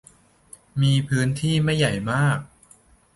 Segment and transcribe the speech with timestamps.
[0.81, 2.37] มีพื้นที่ไม่ใหญ่มาก